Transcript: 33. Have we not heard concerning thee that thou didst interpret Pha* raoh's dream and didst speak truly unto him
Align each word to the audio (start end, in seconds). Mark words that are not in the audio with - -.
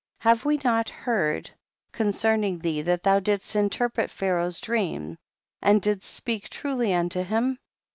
33. 0.21 0.29
Have 0.31 0.45
we 0.45 0.57
not 0.63 0.89
heard 0.89 1.51
concerning 1.91 2.57
thee 2.57 2.81
that 2.81 3.03
thou 3.03 3.19
didst 3.19 3.55
interpret 3.55 4.09
Pha* 4.09 4.25
raoh's 4.33 4.59
dream 4.59 5.15
and 5.61 5.79
didst 5.79 6.15
speak 6.15 6.49
truly 6.49 6.91
unto 6.91 7.21
him 7.21 7.59